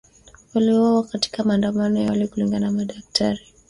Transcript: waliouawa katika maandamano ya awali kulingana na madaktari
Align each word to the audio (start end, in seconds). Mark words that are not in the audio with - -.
waliouawa 0.53 1.03
katika 1.03 1.43
maandamano 1.43 1.99
ya 1.99 2.07
awali 2.07 2.27
kulingana 2.27 2.65
na 2.65 2.71
madaktari 2.71 3.39